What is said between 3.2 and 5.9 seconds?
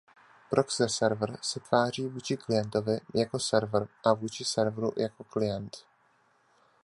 server a vůči serveru jako klient.